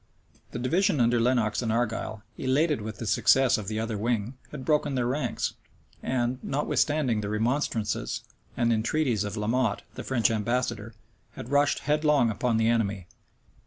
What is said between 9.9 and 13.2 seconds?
the French ambassador, had rushed headlong upon the enemy.